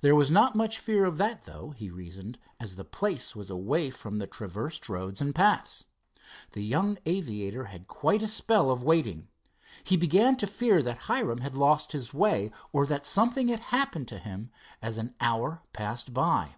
There 0.00 0.14
was 0.16 0.30
not 0.30 0.54
much 0.56 0.78
fear 0.78 1.04
of 1.04 1.18
that, 1.18 1.42
though, 1.42 1.74
he 1.76 1.90
reasoned, 1.90 2.38
as 2.58 2.76
the 2.76 2.82
place 2.86 3.36
was 3.36 3.50
away 3.50 3.90
from 3.90 4.16
the 4.16 4.26
traversed 4.26 4.88
roads 4.88 5.20
and 5.20 5.34
paths. 5.34 5.84
The 6.52 6.64
young 6.64 6.96
aviator 7.04 7.64
had 7.64 7.86
quite 7.86 8.22
a 8.22 8.26
spell 8.26 8.70
of 8.70 8.82
waiting. 8.82 9.28
He 9.84 9.98
began 9.98 10.36
to 10.38 10.46
fear 10.46 10.80
that 10.80 11.10
Hiram 11.12 11.42
had 11.42 11.58
lost 11.58 11.92
his 11.92 12.14
way 12.14 12.52
or 12.72 12.86
that 12.86 13.04
something 13.04 13.48
had 13.48 13.60
happened 13.60 14.08
to 14.08 14.18
him, 14.18 14.50
as 14.80 14.96
an 14.96 15.14
hour 15.20 15.60
passed 15.74 16.14
by. 16.14 16.54